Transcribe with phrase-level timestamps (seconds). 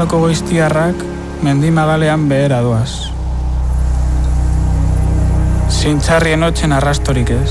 [0.00, 1.00] Sagar malko goiztiarrak
[1.44, 3.12] mendimagalean behera doaz.
[5.68, 7.50] Zintxarrien otxen arrastorik ez.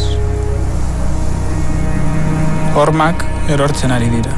[2.74, 3.22] Hormak
[3.54, 4.34] erortzen ari dira.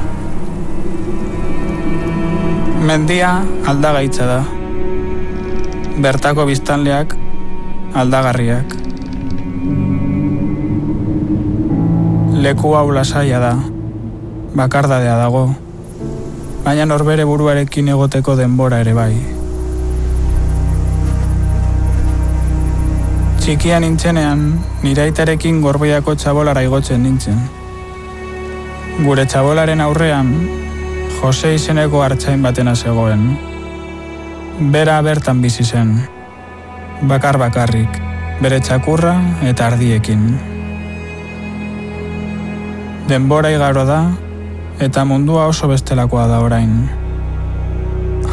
[2.83, 3.31] Mendia
[3.71, 4.43] aldagaitza da.
[6.03, 7.15] Bertako biztanleak
[7.95, 8.77] aldagarriak.
[12.43, 13.57] Leku hau lasaia da.
[14.51, 15.47] Bakardadea dago
[16.65, 19.13] baina norbere buruarekin egoteko denbora ere bai.
[23.41, 24.43] Txikia nintzenean,
[24.83, 27.39] niraitarekin gorbeiako txabolara igotzen nintzen.
[29.01, 30.29] Gure txabolaren aurrean,
[31.21, 33.25] Jose izeneko hartzain batena zegoen.
[34.73, 35.95] Bera bertan bizi zen.
[37.09, 37.97] Bakar bakarrik,
[38.41, 39.15] bere txakurra
[39.49, 40.27] eta ardiekin.
[43.09, 44.03] Denbora igaro da,
[44.81, 46.71] eta mundua oso bestelakoa da orain.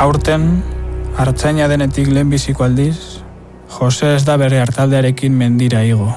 [0.00, 0.46] Aurten,
[1.20, 3.20] hartzaina denetik lehen biziko aldiz,
[3.68, 6.08] Jose ez da bere hartaldearekin mendira igo.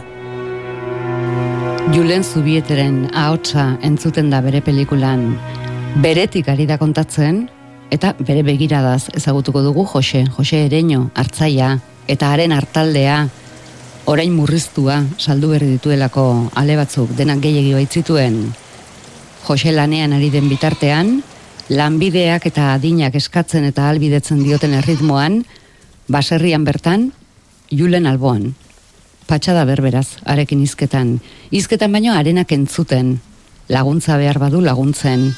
[1.91, 5.33] Julen Zubieteren ahotsa entzuten da bere pelikulan,
[5.99, 7.43] beretik ari da kontatzen,
[7.91, 11.75] eta bere begiradaz ezagutuko dugu Jose, Jose Ereño, hartzaia,
[12.07, 13.25] eta haren hartaldea,
[14.07, 18.45] orain murriztua, saldu berri dituelako ale batzuk, denak gehiagi baitzituen,
[19.47, 21.21] Jose lanean ari den bitartean,
[21.69, 25.41] lanbideak eta adinak eskatzen eta albidetzen dioten erritmoan,
[26.11, 27.11] baserrian bertan,
[27.71, 28.51] julen alboan.
[29.27, 31.15] Patxada berberaz, arekin izketan.
[31.51, 33.15] Izketan baino arenak entzuten,
[33.71, 35.31] laguntza behar badu laguntzen.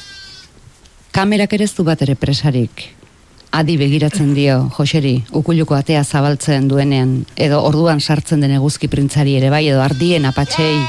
[1.14, 2.90] Kamerak ere bat ere presarik.
[3.54, 9.52] Adi begiratzen dio, Joseri, ukuluko atea zabaltzen duenean, edo orduan sartzen den eguzki printzari ere
[9.52, 10.82] bai, edo ardien apatxei.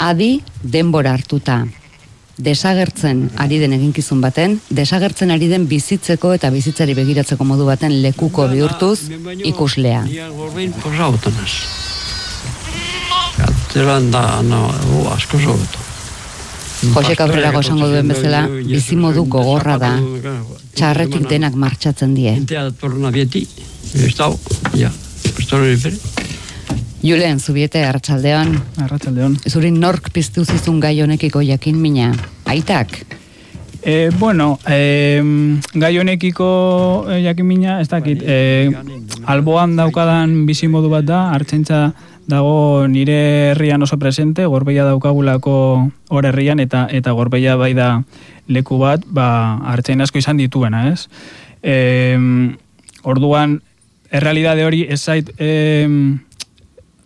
[0.00, 1.64] Adi denbora hartuta,
[2.44, 8.48] desagertzen ari den eginkizun baten, desagertzen ari den bizitzeko eta bizitzari begiratzeko modu baten lekuko
[8.52, 9.10] bihurtuz
[9.52, 10.04] ikuslea.
[13.70, 14.66] Zeran da, no,
[15.14, 15.86] asko zobeto.
[16.80, 19.92] Jose Cabrera gozango duen bezala, bizi modu gogorra da,
[20.76, 22.32] txarretik denak martxatzen die.
[22.40, 23.44] Entea torna bieti,
[24.00, 24.32] ez dau,
[24.80, 24.90] ja,
[25.36, 26.19] ez
[27.00, 28.50] Julen, zubiete, arratsaldeon.
[28.84, 29.38] Arratsaldeon.
[29.48, 32.10] Zuri nork piztu zizun gai honekiko jakin mina?
[32.44, 32.92] Aitak?
[33.80, 35.22] E, bueno, e,
[35.72, 36.50] gai honekiko
[37.08, 38.68] e, jakin mina, ez dakit, e,
[39.24, 41.94] alboan daukadan bizimodu bat da, hartzentza
[42.28, 43.18] dago nire
[43.54, 45.56] herrian oso presente, gorbeia daukagulako
[46.12, 47.94] hor herrian, eta eta gorbeia bai da
[48.52, 51.08] leku bat, ba, hartzen asko izan dituena, ez?
[51.64, 52.18] E,
[53.08, 53.62] orduan,
[54.12, 56.28] errealidade hori ez zait, e,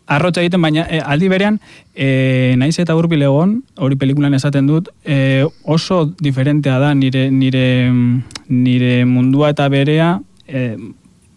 [0.07, 1.61] arrotza egiten, baina e, aldi berean,
[1.95, 7.65] e, naiz eta urbil egon, hori pelikulan esaten dut, e, oso diferentea da nire, nire,
[8.49, 10.77] nire mundua eta berea, e,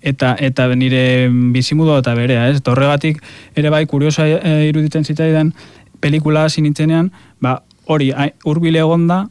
[0.02, 2.62] eta eta nire bizimudo eta berea, ez?
[2.64, 3.24] Torregatik
[3.56, 5.54] ere bai kuriosa e, iruditzen zitzaidan
[6.00, 7.12] pelikula hasi nintzenean,
[7.42, 8.12] ba, hori
[8.46, 9.26] hurbil egon da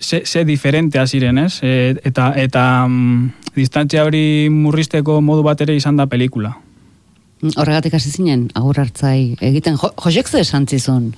[0.00, 1.60] ze, ze diferente ziren, ez?
[1.62, 6.56] E, eta eta um, distantzia hori murrizteko modu bat ere izan da pelikula.
[7.42, 11.12] Horregatik hasi zinen, agur hartzai egiten, jo, josek ze esan zizun?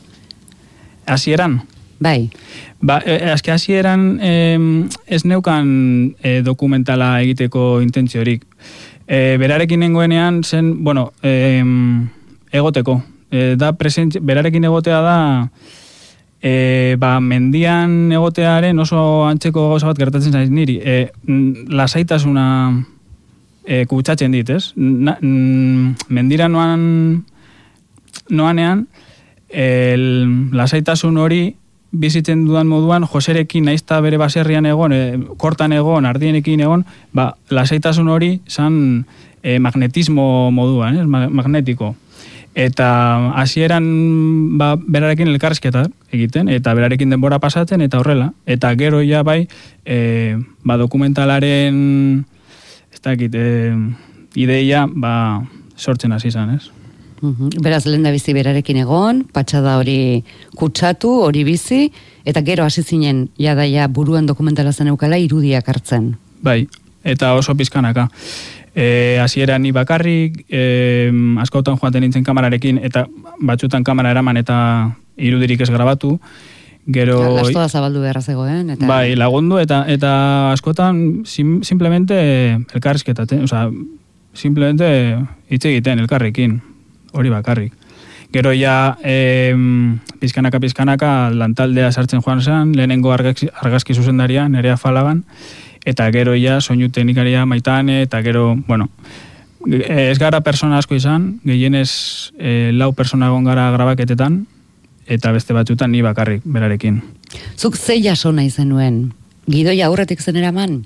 [1.05, 1.61] Hasieran?
[2.01, 2.31] Bai.
[2.81, 5.69] Ba, e, e azke hasieran ez neukan
[6.23, 8.45] e, dokumentala egiteko intentziorik.
[9.07, 11.61] E, berarekin nengoenean zen, bueno, e,
[12.53, 13.03] egoteko.
[13.31, 15.19] E, da present, berarekin egotea da,
[16.41, 20.81] e, ba, mendian egotearen oso antzeko gauza bat gertatzen zaiz niri.
[20.81, 20.99] E,
[21.69, 22.47] lasaitasuna
[23.65, 24.73] e, kutsatzen dit, ez?
[24.77, 25.17] Na,
[26.09, 27.25] mendira noan
[28.31, 28.87] noanean
[29.49, 30.05] el,
[30.55, 31.43] lasaitasun hori
[31.95, 35.03] bizitzen dudan moduan Joserekin naizta bere baserrian egon, e,
[35.39, 36.85] kortan egon, ardienekin egon,
[37.15, 39.05] ba, lasaitasun hori zan
[39.43, 41.07] e, magnetismo moduan, ez?
[41.07, 41.95] magnetiko.
[42.55, 42.89] Eta
[43.35, 43.87] hasieran
[44.59, 48.33] ba, berarekin elkarrizketa egiten, eta berarekin denbora pasatzen, eta horrela.
[48.47, 49.47] Eta gero ja bai,
[49.87, 52.25] e, ba, dokumentalaren
[53.05, 53.73] dakit, e,
[54.35, 55.43] ideia ba,
[55.77, 56.71] sortzen hasi izan, ez?
[57.63, 60.25] Beraz, lehen da bizi berarekin egon, patxada hori
[60.59, 61.87] kutsatu, hori bizi,
[62.29, 66.11] eta gero hasi zinen, jadaia buruan dokumentala zen eukala, irudiak hartzen.
[66.45, 66.67] Bai,
[67.05, 68.09] eta oso pizkanaka.
[68.75, 73.07] E, Aziera ni bakarrik, e, askotan joaten nintzen kamerarekin, eta
[73.41, 74.59] batzutan kamera eraman eta
[75.17, 76.19] irudirik ez grabatu,
[76.87, 82.17] Gero Lasto da zabaldu beharra zegoen eta Bai, lagundu eta eta askotan sim, simplemente
[82.75, 83.71] elkarrizketa, o sea,
[84.35, 85.17] simplemente
[85.49, 86.61] hitz egiten elkarrekin,
[87.13, 87.73] hori bakarrik.
[88.35, 89.55] Gero ja eh
[90.21, 95.25] pizkanaka pizkanaka lantaldea sartzen joan zen, lehenengo argazki, argazki zuzendaria nerea falagan
[95.85, 98.89] eta gero ja soinu teknikaria maitane, eta gero, bueno,
[99.69, 104.47] ez gara persona asko izan, gehienez e, lau persona egon gara grabaketetan,
[105.07, 107.03] eta beste batzutan ni bakarrik berarekin.
[107.59, 109.13] Zuk zei jaso nahi zenuen?
[109.51, 110.85] Gidoi aurretik zen eraman?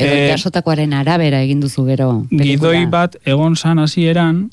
[0.00, 2.24] Edo Eh, jasotakoaren arabera egin duzu gero?
[2.30, 2.72] pelikula?
[2.72, 4.50] Gidoi bat egon zan hasieran,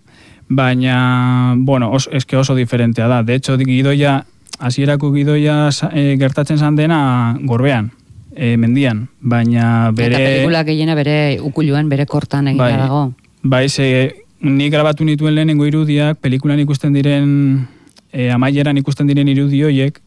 [0.49, 3.23] baina, bueno, os, eske oso diferentea da.
[3.23, 4.25] De hecho, gidoia,
[4.59, 7.91] hasierako gidoia e, gertatzen zan dena gorbean,
[8.35, 10.15] e, mendian, baina bere...
[10.15, 12.77] Eta pelikula gehiena bere ukuluan, bere kortan egina Bai.
[12.77, 13.13] dago.
[13.43, 17.67] Bai, ze, ni grabatu nituen lehenengo irudiak, pelikulan ikusten diren,
[18.11, 19.99] e, amaieran ikusten diren irudi horiek,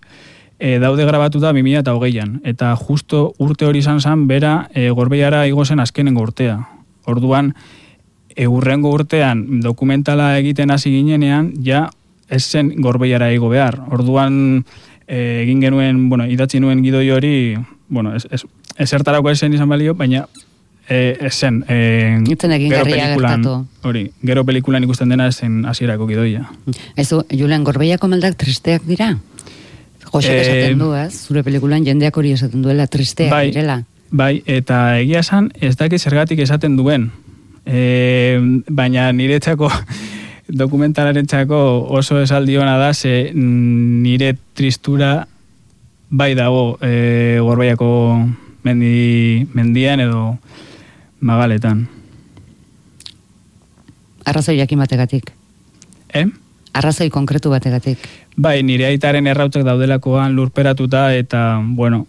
[0.58, 2.40] e, daude grabatu da 2000 eta hogeian.
[2.44, 6.58] Eta justo urte hori izan zen, bera e, gorbeiara igo zen azkenengo urtea.
[7.06, 7.54] Orduan,
[8.36, 11.88] e, urrengo urtean dokumentala egiten hasi ginenean, ja
[12.28, 13.80] ez zen gorbeiara igo behar.
[13.90, 14.64] Orduan,
[15.08, 17.34] e, egin genuen, bueno, idatzi nuen gidoi hori,
[17.88, 18.44] bueno, ez, ez,
[18.78, 20.26] ezertarako esen izan balio, baina
[20.90, 21.62] e, ez zen.
[21.68, 23.66] E, Itzen egin pelikulan- gertatu.
[23.88, 26.48] Hori, gero pelikulan ikusten dena ez zen hasierako gidoia.
[26.96, 29.14] Ezu, Julen, gorbeiako maldak tristeak dira?
[30.10, 31.12] Josek Eh, esaten du, ez?
[31.28, 33.46] Zure pelikulan jendeak hori esaten duela tristeak Bai.
[33.52, 33.84] direla.
[34.10, 37.12] Bai, eta egia esan ez dakit zergatik esaten duen.
[37.64, 39.70] E, baina niretzako
[40.48, 45.26] dokumentalarentzako oso esaldi ona da, ze nire tristura
[46.10, 47.90] bai dago e, gorbeiako
[48.64, 50.38] mendi, mendian edo
[51.20, 51.88] magaletan.
[54.24, 55.32] Arrazoi jakin bategatik.
[56.14, 56.26] Eh?
[56.72, 57.98] Arrazoi konkretu bategatik.
[58.36, 62.06] Bai, nire aitaren errautzak daudelakoan lurperatuta eta, bueno,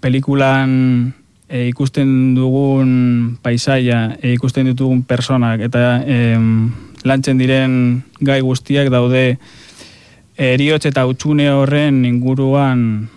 [0.00, 1.14] pelikulan
[1.48, 6.36] e, ikusten dugun paisaia, e, ikusten ditugun personak eta e,
[7.08, 9.38] lantzen diren gai guztiak daude
[10.38, 13.08] eriotz eta utxune horren inguruan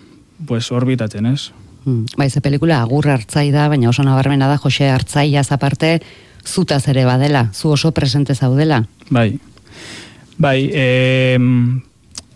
[0.48, 1.52] pues, orbitatzen, ez?
[1.84, 2.06] Hmm.
[2.18, 6.00] Bai, ze pelikula agur hartzai da, baina oso nabarmena da Jose hartzaiaz aparte
[6.46, 8.84] zutaz ere badela, zu oso presente zaudela.
[9.10, 9.40] Bai.
[10.38, 11.38] Bai, e,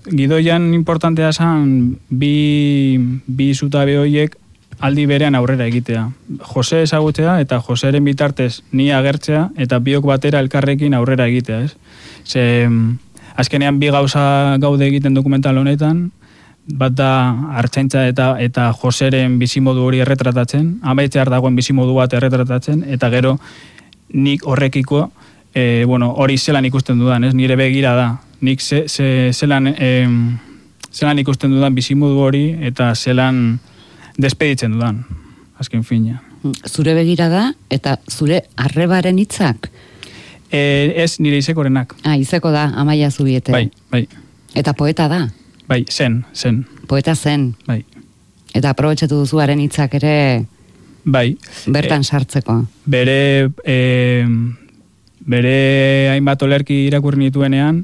[0.05, 4.35] gidoian importantea zen bi, bi zutabe horiek
[4.79, 6.09] aldi berean aurrera egitea.
[6.53, 11.75] Jose ezagutzea eta Joseren bitartez ni agertzea eta biok batera elkarrekin aurrera egitea, ez?
[12.25, 12.67] Ze,
[13.35, 16.09] azkenean bi gauza gaude egiten dokumental honetan,
[16.65, 17.09] bat da
[17.59, 23.37] hartzaintza eta eta Joseren bizimodu hori erretratatzen, amaitzear dagoen bizimodu bat erretratatzen, eta gero
[24.13, 25.09] nik horrekiko
[25.55, 27.33] e, bueno, hori zelan ikusten dudan, ez?
[27.33, 28.09] Nire begira da.
[28.41, 30.07] Nik ze, ze, zelan, e,
[30.91, 33.59] zelan ikusten dudan bizimodu hori eta zelan
[34.17, 35.05] despeditzen dudan,
[35.57, 36.21] azken fina.
[36.67, 39.71] Zure begira da eta zure arrebaren hitzak.
[40.51, 41.95] E, ez nire izekorenak.
[42.03, 43.51] Ah, izeko da, amaia zubiete.
[43.55, 44.05] Bai, bai,
[44.55, 45.25] Eta poeta da,
[45.67, 47.53] bai, zen, zen, poeta zen.
[47.67, 47.83] bai.
[48.55, 50.45] Eta aprobetxatu duzu haren hitzak ere
[51.05, 52.65] Bai, bertan sartzeko.
[52.85, 54.25] bere e,
[55.19, 57.83] bere hainbat olerki irakurri nituenean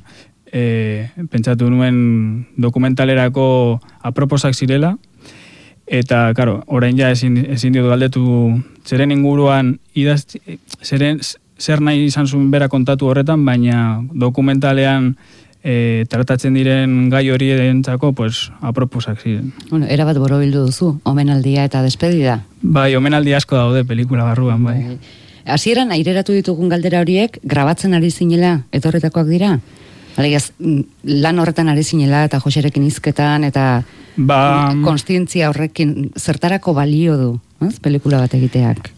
[0.51, 4.96] e, pentsatu nuen dokumentalerako aproposak zirela
[5.91, 8.24] eta, karo, orain ja ezin, ezin diotu galdetu
[8.88, 10.24] zeren inguruan idaz,
[10.82, 11.20] zeren,
[11.60, 15.17] zer nahi izan zuen bera kontatu horretan, baina dokumentalean
[15.63, 19.51] e, tratatzen diren gai hori edentzako, pues, aproposak ziren.
[19.70, 22.41] Bueno, erabat borobildu duzu, omenaldia eta despedida.
[22.62, 24.98] Bai, omenaldi asko daude pelikula barruan, bai.
[25.46, 29.56] Hasieran aireratu ditugun galdera horiek grabatzen ari zinela etorretakoak dira.
[30.18, 30.82] Alegiaz, mm,
[31.24, 33.84] lan horretan ari zinela eta Joserekin hizketan eta
[34.18, 37.30] Ba, konstientzia horrekin zertarako balio du,
[37.63, 37.80] ez?
[37.80, 38.91] Pelikula bat egiteak.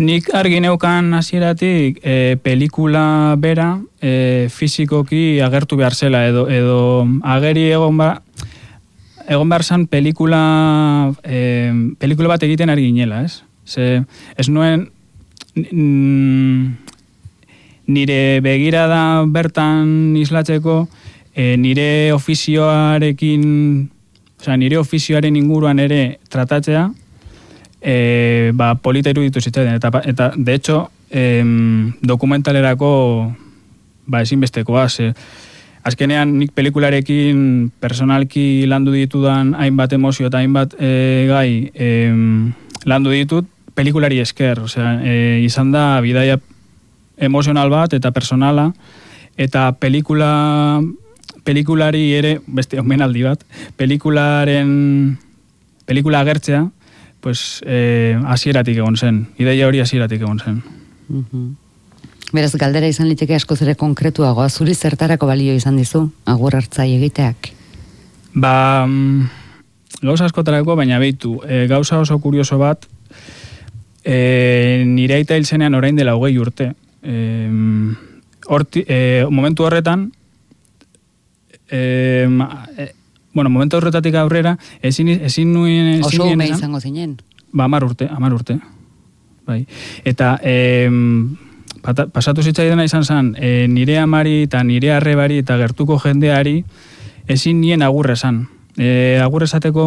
[0.00, 7.66] Nik argi neukan hasieratik e, pelikula bera e, fizikoki agertu behar zela edo, edo ageri
[7.68, 8.22] egon ba,
[9.28, 11.68] egon behar zan pelikula, e,
[12.00, 13.42] pelikula bat egiten ari ginela, ez?
[13.68, 14.00] Ze,
[14.40, 14.88] ez nuen
[17.92, 20.86] nire begirada bertan islatzeko
[21.34, 23.44] e, nire ofizioarekin
[24.40, 26.88] osea, nire ofizioaren inguruan ere tratatzea
[27.82, 29.74] e, ba, polita iruditu zitzaidan.
[29.76, 33.34] Eta, pa- eta de hecho, em, dokumentalerako
[34.06, 35.12] ba, ezinbestekoa, ze,
[35.82, 42.52] azkenean nik pelikularekin personalki landu ditudan hainbat emozio eta hainbat e, gai em,
[42.84, 46.36] landu ditut pelikulari esker, osea, e, izan da bidaia
[47.16, 48.72] emozional bat eta personala
[49.40, 50.82] eta pelikula
[51.44, 53.40] pelikulari ere, beste omenaldi bat,
[53.80, 55.16] pelikularen
[55.88, 56.66] pelikula agertzea,
[57.20, 59.26] pues eh, hasieratik egon zen.
[59.38, 60.62] Ideia hori hasieratik egon zen.
[61.08, 61.50] Mhm.
[62.32, 67.50] Beraz, galdera izan liteke askoz ere konkretuagoa, zuri zertarako balio izan dizu, agur hartzai egiteak.
[68.34, 69.26] Ba, mm,
[70.02, 72.86] gauza askotarako, baina behitu, e, gauza oso kurioso bat,
[74.04, 76.72] E, nire aita hil zenean orain dela hogei urte.
[77.02, 77.48] E,
[78.48, 80.08] horti, e, momentu horretan,
[81.70, 82.26] e,
[82.78, 82.88] e,
[83.32, 86.02] bueno, momentu horretatik aurrera, ezin, ezin nuen...
[86.04, 87.16] Oso ume izango zinen.
[87.52, 88.58] Ba, amar urte, amar urte.
[89.46, 89.64] Bai.
[90.04, 91.36] Eta em,
[91.82, 96.64] pata, pasatu zitzaidana izan zen, e, nire amari eta nire arrebari eta gertuko jendeari
[97.26, 98.44] ezin nien agurre esan.
[98.78, 99.84] E, agurre esateko,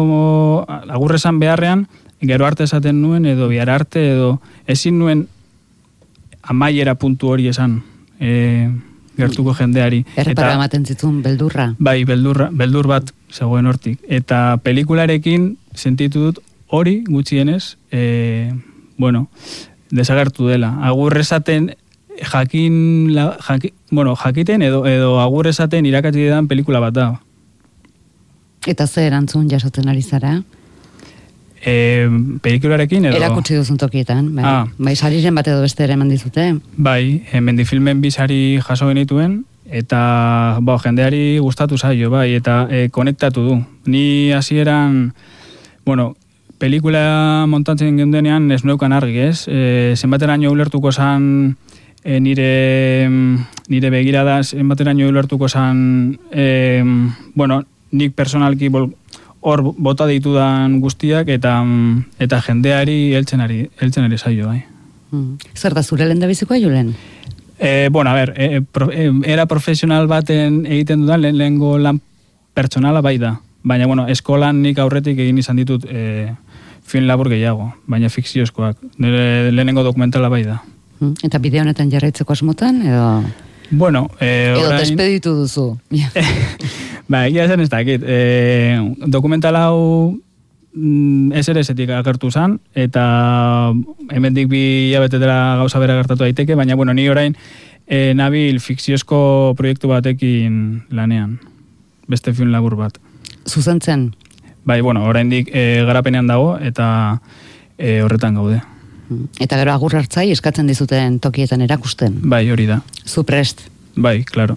[0.68, 1.86] agurre esan beharrean,
[2.20, 5.26] gero arte esaten nuen edo bihar arte edo ezin nuen
[6.42, 7.82] amaiera puntu hori esan
[8.20, 8.70] e,
[9.16, 10.04] gertuko jendeari.
[10.16, 11.70] Errepara ematen zitun beldurra.
[11.78, 14.00] Bai, beldur, beldur bat zegoen hortik.
[14.08, 18.52] Eta pelikularekin sentitu dut hori gutxienez, e,
[18.98, 19.28] bueno,
[19.90, 20.74] desagertu dela.
[20.82, 21.74] Agur esaten
[22.22, 27.08] jakin, la, jaki, bueno, jakiten edo, edo agur esaten irakatzi dan pelikula bat da.
[28.66, 30.38] Eta ze erantzun jasotzen ari zara?
[31.64, 32.08] E,
[32.44, 33.16] pelikularekin edo...
[33.16, 34.34] Erakutsi duzun tokietan.
[34.36, 34.66] Bai, Ah.
[34.78, 36.54] bai sariren bate edo beste ere eman dizute.
[36.76, 43.40] Bai, e, mendifilmen bizari jaso genituen, eta bo, jendeari gustatu zaio, bai, eta e, konektatu
[43.46, 43.56] du.
[43.86, 45.14] Ni hasieran,
[45.86, 46.14] bueno,
[46.58, 49.46] pelikula montatzen gendenean ez neukan argi, ez?
[49.48, 51.56] E, zenbateraino ulertuko zan
[52.04, 53.08] e, nire,
[53.68, 56.82] nire begirada, zenbateraino ulertuko zan, e,
[57.34, 58.90] bueno, nik personalki bol,
[59.44, 61.58] hor bota ditudan guztiak eta
[62.18, 64.62] eta jendeari heltzen ari heltzen ari zaio bai.
[65.12, 65.36] Mm.
[65.54, 66.94] Zer da zure lehen da bizikoa, Julen?
[67.58, 72.00] E, bueno, a ber, e, pro, e, era profesional baten egiten dudan lehen lehengo lan
[72.54, 73.36] pertsonala bai da.
[73.62, 76.32] Baina, bueno, eskolan nik aurretik egin izan ditut e,
[76.84, 78.80] film labur gehiago, baina fikziozkoak.
[78.98, 80.62] Nire lehenengo dokumentala bai da.
[81.00, 81.14] Mm.
[81.28, 83.08] Eta bide honetan jarraitzeko asmotan, edo...
[83.70, 84.80] Bueno, e, Edo orain...
[84.80, 85.70] despeditu duzu.
[87.08, 88.02] ba, egia esan ez dakit.
[88.06, 89.78] E, dokumental hau
[90.74, 93.04] mm, SRS-etik agertu zan, eta
[94.10, 97.36] hemendik bi hilabetetara gauza bera gertatu daiteke, baina bueno, ni orain
[97.86, 101.38] e, nabil fikziozko proiektu batekin lanean.
[102.08, 102.98] Beste film labur bat.
[103.48, 104.12] Zuzentzen.
[104.64, 106.86] Bai, bueno, oraindik e, garapenean dago, eta
[107.76, 108.60] e, horretan gaude.
[109.40, 112.16] Eta gero agur hartzai eskatzen dizuten tokietan erakusten.
[112.24, 112.80] Bai, hori da.
[113.04, 113.66] Zu prest.
[113.96, 114.56] Bai, claro.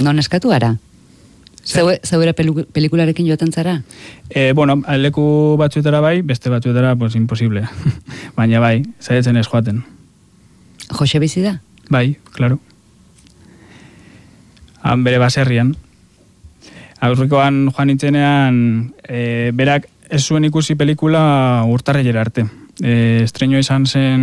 [0.00, 0.76] Non eskatu ara?
[1.64, 3.82] Zeue, zeure pelu- pelikularekin joaten zara?
[4.30, 7.66] E, bueno, leku batzuetara bai, beste batzuetara, pues, imposible.
[8.36, 9.82] Baina bai, zaitzen ez joaten.
[10.90, 11.58] Jose bizi da?
[11.90, 12.58] Bai, claro.
[14.82, 15.74] Han bere baserrian.
[17.00, 18.56] Aurrikoan joan nintzenean,
[19.08, 22.46] e, berak ez zuen ikusi pelikula urtarrilera arte.
[22.80, 24.20] E, estreño izan zen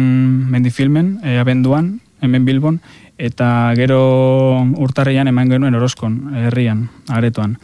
[0.52, 2.82] mendifilmen, e, abenduan, hemen Bilbon,
[3.18, 7.58] eta gero urtarrian eman genuen Orozkon, herrian, aretoan.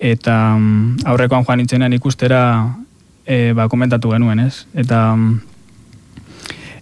[0.00, 2.40] Eta mm, aurrekoan joan nintzenean ikustera
[3.26, 4.66] e, ba, komentatu genuen, ez?
[4.74, 5.40] Eta mm,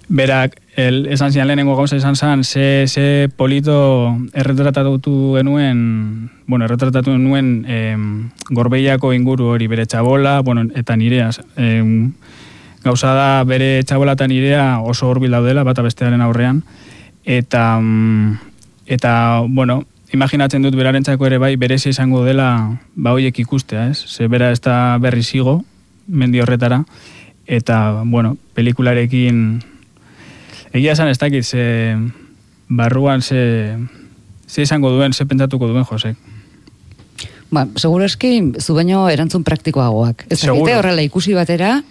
[0.08, 7.12] berak el, esan zian lehenengo gauza izan zen, ze, ze polito erretratatu genuen, bueno, erretratatu
[7.12, 11.30] genuen em, gorbeiako inguru hori bere txabola, bueno, eta nirea.
[11.56, 12.12] Em,
[12.84, 16.62] gauza da bere txabola eta nirea oso hurbil daudela, bata bestearen aurrean,
[17.24, 18.38] eta, mm,
[18.86, 24.04] eta bueno, imaginatzen dut berarentzako ere bai berezi izango dela ba hoiek ikustea, ez?
[24.06, 25.62] Ze bera ez da berri zigo,
[26.06, 26.84] mendi horretara,
[27.46, 29.62] eta, bueno, pelikularekin
[30.72, 31.96] Egia esan ez dakit, ze
[32.68, 33.76] barruan ze,
[34.48, 36.16] ze izango duen, ze pentsatuko duen Josek.
[37.50, 40.24] Ba, seguro eski, zu baino erantzun praktikoagoak.
[40.30, 41.82] Ez dakite horrela ikusi batera,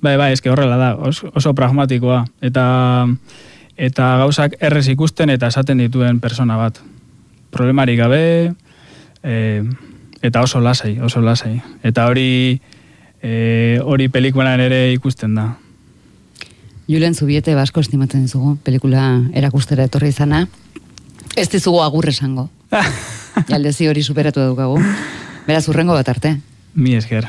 [0.00, 2.22] Bai, bai, eske horrela da, oso, oso pragmatikoa.
[2.40, 2.62] Eta,
[3.80, 6.80] eta gauzak errez ikusten eta esaten dituen persona bat.
[7.50, 8.52] Problemarik gabe,
[9.24, 9.62] e,
[10.22, 11.56] eta oso lasai, oso lasai.
[11.82, 12.60] Eta hori
[13.22, 15.48] e, hori pelikulan ere ikusten da.
[16.90, 20.44] Julen Zubiete basko estimatzen dizugu, pelikula erakustera etorri izana.
[21.38, 22.48] Ez dizugu agur esango.
[23.54, 24.80] Aldezi hori superatu daukagu.
[25.46, 26.36] Beraz, urrengo bat arte.
[26.74, 27.28] Mi esker.